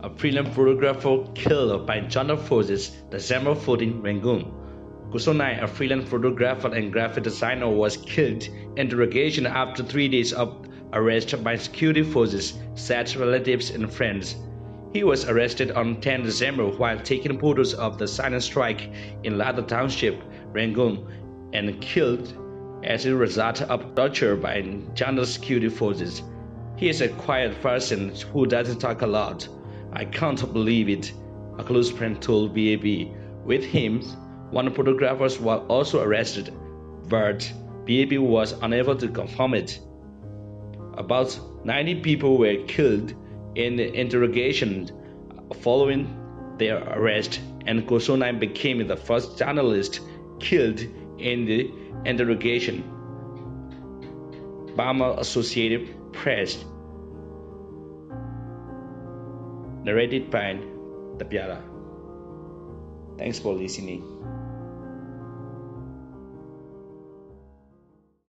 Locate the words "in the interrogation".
43.54-44.90, 51.18-52.82